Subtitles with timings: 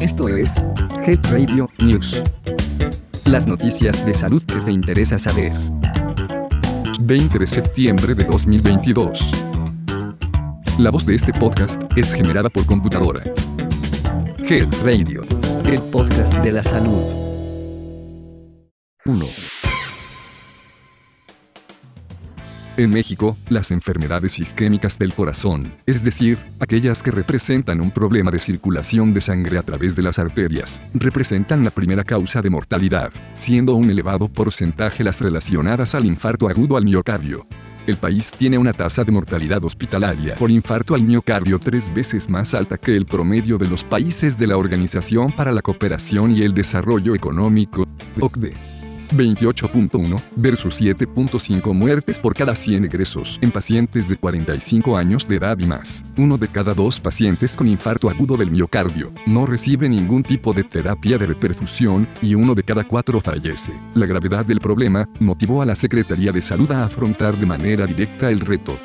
[0.00, 0.54] Esto es
[1.06, 2.22] Health Radio News.
[3.26, 5.52] Las noticias de salud que te interesa saber.
[7.00, 9.30] 20 de septiembre de 2022.
[10.78, 13.22] La voz de este podcast es generada por computadora.
[14.48, 15.22] Health Radio,
[15.64, 17.02] el podcast de la salud.
[19.04, 19.61] 1.
[22.78, 28.38] En México, las enfermedades isquémicas del corazón, es decir, aquellas que representan un problema de
[28.38, 33.74] circulación de sangre a través de las arterias, representan la primera causa de mortalidad, siendo
[33.74, 37.46] un elevado porcentaje las relacionadas al infarto agudo al miocardio.
[37.86, 42.54] El país tiene una tasa de mortalidad hospitalaria por infarto al miocardio tres veces más
[42.54, 46.54] alta que el promedio de los países de la Organización para la Cooperación y el
[46.54, 47.86] Desarrollo Económico,
[48.18, 48.81] OCDE.
[49.12, 55.58] 28.1 versus 7.5 muertes por cada 100 egresos en pacientes de 45 años de edad
[55.58, 56.04] y más.
[56.16, 60.64] Uno de cada dos pacientes con infarto agudo del miocardio no recibe ningún tipo de
[60.64, 63.72] terapia de reperfusión y uno de cada cuatro fallece.
[63.94, 68.30] La gravedad del problema motivó a la Secretaría de Salud a afrontar de manera directa
[68.30, 68.78] el reto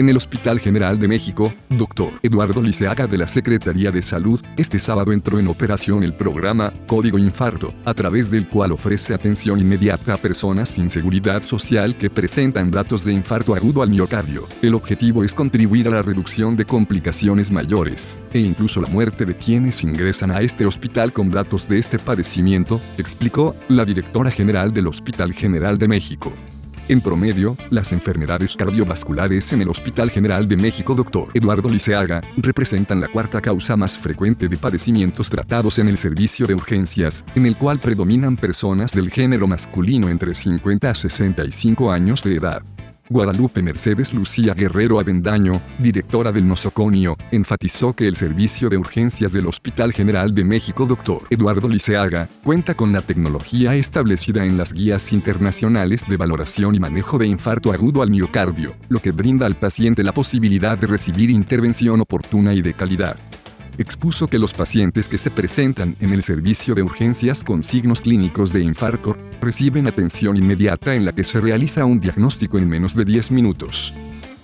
[0.00, 2.12] en el Hospital General de México, Dr.
[2.22, 7.18] Eduardo Liceaga de la Secretaría de Salud, este sábado entró en operación el programa Código
[7.18, 12.70] Infarto, a través del cual ofrece atención inmediata a personas sin seguridad social que presentan
[12.70, 14.48] datos de infarto agudo al miocardio.
[14.62, 19.36] El objetivo es contribuir a la reducción de complicaciones mayores, e incluso la muerte de
[19.36, 24.86] quienes ingresan a este hospital con datos de este padecimiento, explicó la directora general del
[24.86, 26.32] Hospital General de México.
[26.90, 31.28] En promedio, las enfermedades cardiovasculares en el Hospital General de México Dr.
[31.34, 36.56] Eduardo Liceaga representan la cuarta causa más frecuente de padecimientos tratados en el servicio de
[36.56, 42.34] urgencias, en el cual predominan personas del género masculino entre 50 a 65 años de
[42.34, 42.64] edad.
[43.10, 49.48] Guadalupe Mercedes Lucía Guerrero Avendaño, directora del nosocomio, enfatizó que el servicio de urgencias del
[49.48, 51.22] Hospital General de México Dr.
[51.28, 57.18] Eduardo Liceaga cuenta con la tecnología establecida en las guías internacionales de valoración y manejo
[57.18, 62.00] de infarto agudo al miocardio, lo que brinda al paciente la posibilidad de recibir intervención
[62.00, 63.16] oportuna y de calidad
[63.80, 68.52] expuso que los pacientes que se presentan en el servicio de urgencias con signos clínicos
[68.52, 73.04] de infarto reciben atención inmediata en la que se realiza un diagnóstico en menos de
[73.04, 73.94] 10 minutos.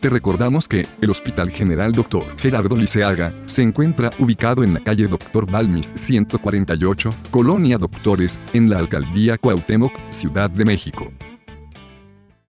[0.00, 2.24] Te recordamos que el Hospital General Dr.
[2.36, 5.48] Gerardo Liceaga se encuentra ubicado en la calle Dr.
[5.50, 11.12] Balmis 148, Colonia Doctores, en la alcaldía Cuauhtémoc, Ciudad de México.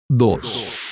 [0.08, 0.92] 2.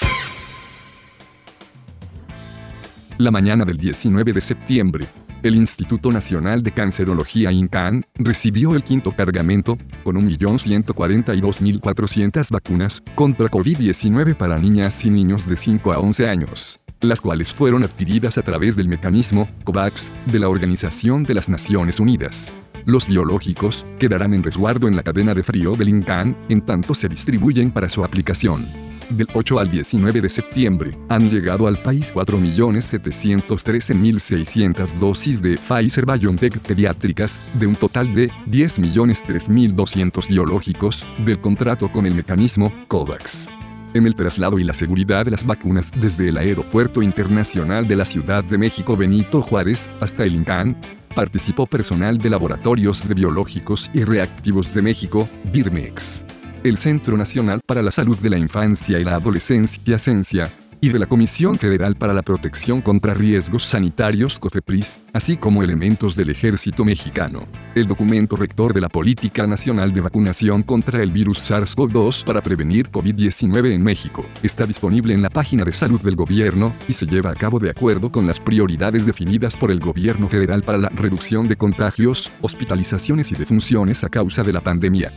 [3.20, 5.08] La mañana del 19 de septiembre,
[5.44, 14.36] el Instituto Nacional de Cancerología INCAN recibió el quinto cargamento, con 1.142.400 vacunas contra COVID-19
[14.36, 18.76] para niñas y niños de 5 a 11 años, las cuales fueron adquiridas a través
[18.76, 22.52] del mecanismo COVAX de la Organización de las Naciones Unidas.
[22.86, 27.08] Los biológicos quedarán en resguardo en la cadena de frío del INCAN en tanto se
[27.08, 28.89] distribuyen para su aplicación.
[29.09, 36.59] Del 8 al 19 de septiembre, han llegado al país 4.713.600 dosis de Pfizer BioNTech
[36.59, 43.50] pediátricas, de un total de 10.003.200 biológicos, del contrato con el mecanismo COVAX.
[43.96, 48.06] En el traslado y la seguridad de las vacunas desde el Aeropuerto Internacional de la
[48.06, 50.78] Ciudad de México Benito Juárez hasta el INCAN,
[51.16, 56.26] participó personal de Laboratorios de Biológicos y Reactivos de México, BIRMEX
[56.64, 61.00] el Centro Nacional para la Salud de la Infancia y la Adolescencia Cencia, y de
[61.00, 66.86] la Comisión Federal para la Protección contra Riesgos Sanitarios COFEPRIS, así como elementos del Ejército
[66.86, 67.46] Mexicano.
[67.75, 72.90] El documento rector de la Política Nacional de Vacunación contra el virus SARS-CoV-2 para prevenir
[72.91, 77.31] COVID-19 en México está disponible en la página de salud del gobierno y se lleva
[77.31, 81.47] a cabo de acuerdo con las prioridades definidas por el gobierno federal para la reducción
[81.47, 85.12] de contagios, hospitalizaciones y defunciones a causa de la pandemia.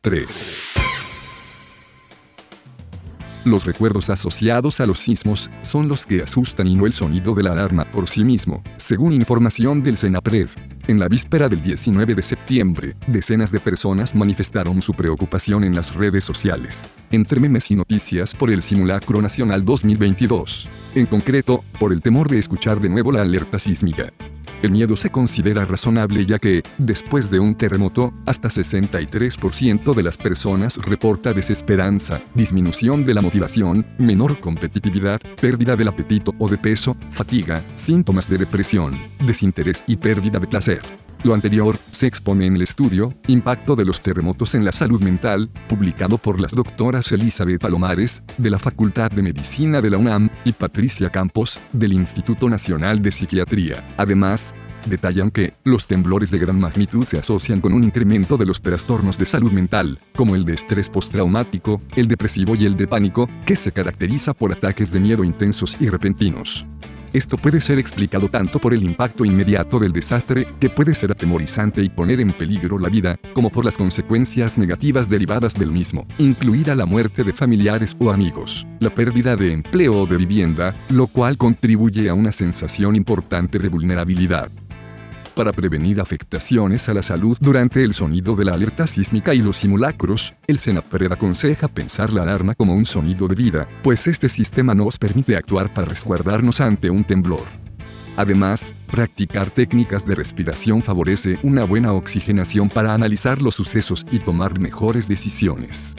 [0.00, 0.74] 3.
[3.44, 7.42] Los recuerdos asociados a los sismos son los que asustan y no el sonido de
[7.42, 10.50] la alarma por sí mismo, según información del Senapred.
[10.86, 15.94] En la víspera del 19 de septiembre, decenas de personas manifestaron su preocupación en las
[15.94, 22.02] redes sociales, entre memes y noticias por el Simulacro Nacional 2022, en concreto, por el
[22.02, 24.12] temor de escuchar de nuevo la alerta sísmica.
[24.60, 30.16] El miedo se considera razonable ya que, después de un terremoto, hasta 63% de las
[30.16, 36.96] personas reporta desesperanza, disminución de la motivación, menor competitividad, pérdida del apetito o de peso,
[37.12, 41.07] fatiga, síntomas de depresión, desinterés y pérdida de placer.
[41.24, 45.50] Lo anterior se expone en el estudio Impacto de los terremotos en la salud mental,
[45.68, 50.52] publicado por las doctoras Elizabeth Palomares, de la Facultad de Medicina de la UNAM, y
[50.52, 53.84] Patricia Campos, del Instituto Nacional de Psiquiatría.
[53.96, 54.54] Además,
[54.86, 59.18] detallan que los temblores de gran magnitud se asocian con un incremento de los trastornos
[59.18, 63.56] de salud mental, como el de estrés postraumático, el depresivo y el de pánico, que
[63.56, 66.64] se caracteriza por ataques de miedo intensos y repentinos.
[67.12, 71.82] Esto puede ser explicado tanto por el impacto inmediato del desastre, que puede ser atemorizante
[71.82, 76.74] y poner en peligro la vida, como por las consecuencias negativas derivadas del mismo, incluida
[76.74, 81.38] la muerte de familiares o amigos, la pérdida de empleo o de vivienda, lo cual
[81.38, 84.50] contribuye a una sensación importante de vulnerabilidad
[85.38, 89.58] para prevenir afectaciones a la salud durante el sonido de la alerta sísmica y los
[89.58, 94.74] simulacros, el SENAPRED aconseja pensar la alarma como un sonido de vida, pues este sistema
[94.74, 97.44] nos permite actuar para resguardarnos ante un temblor.
[98.16, 104.58] Además, practicar técnicas de respiración favorece una buena oxigenación para analizar los sucesos y tomar
[104.58, 105.94] mejores decisiones.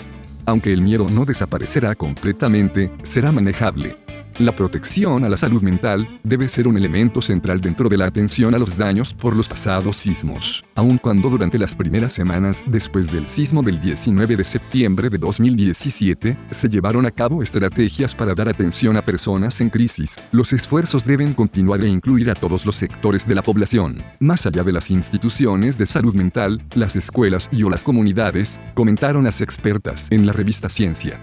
[0.45, 3.95] Aunque el miedo no desaparecerá completamente, será manejable,
[4.39, 8.56] la protección a la salud mental debe ser un elemento central dentro de la atención
[8.56, 13.27] a los daños por los pasados sismos, aun cuando durante las primeras semanas después del
[13.27, 18.95] sismo del 19 de septiembre de 2017 se llevaron a cabo estrategias para dar atención
[18.95, 20.18] a personas en crisis.
[20.31, 24.63] Los esfuerzos deben continuar e incluir a todos los sectores de la población, más allá
[24.63, 30.07] de las instituciones de salud mental, las escuelas y o las comunidades, comentaron las expertas
[30.12, 31.19] en la revista Ciencia.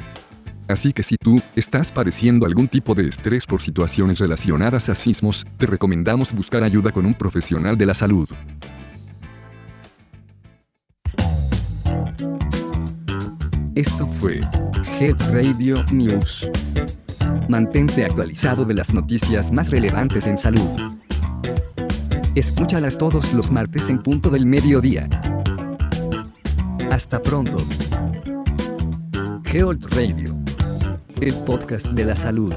[0.69, 5.47] Así que si tú estás padeciendo algún tipo de estrés por situaciones relacionadas a sismos,
[5.59, 8.29] te recomendamos buscar ayuda con un profesional de la salud.
[13.77, 14.41] Esto fue
[14.99, 16.49] Head Radio News.
[17.49, 20.69] Mantente actualizado de las noticias más relevantes en salud.
[22.35, 25.09] Escúchalas todos los martes en punto del mediodía.
[26.91, 27.59] Hasta pronto.
[29.45, 30.46] Health Radio
[31.21, 32.53] el podcast de la salud.